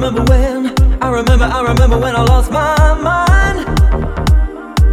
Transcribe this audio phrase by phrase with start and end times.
[0.00, 3.66] remember when, I remember, I remember when I lost my mind.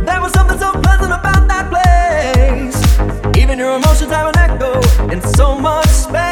[0.08, 3.38] There was something so pleasant about that place.
[3.38, 4.82] Even your emotions have an echo
[5.12, 6.25] in so much space.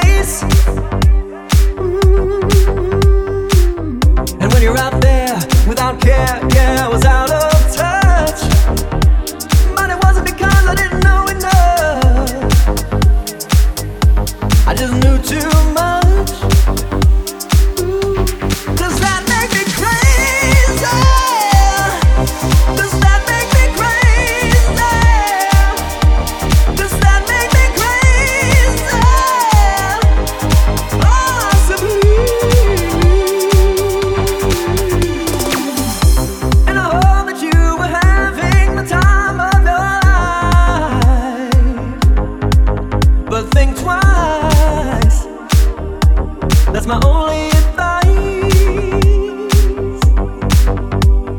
[46.86, 48.04] That's my only advice.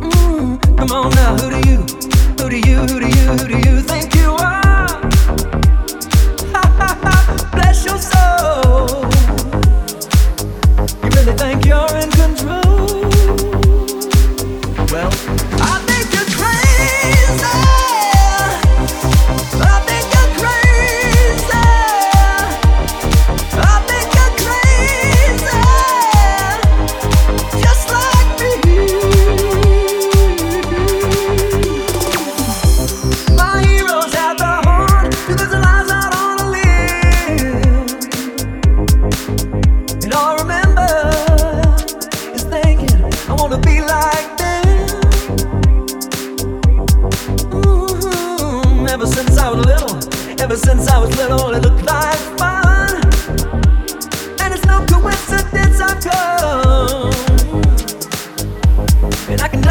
[0.00, 1.76] Mm, come on now, who do you,
[2.38, 4.88] who do you, who do you, who do you think you are?
[6.54, 7.14] Ha ha ha,
[7.52, 9.04] bless your soul.
[11.02, 13.04] You really think you're in control?
[14.90, 15.10] Well,
[49.56, 52.94] was little, ever since I was little, it looked like fun.
[54.40, 57.12] And it's no coincidence I've come.
[59.30, 59.63] And I can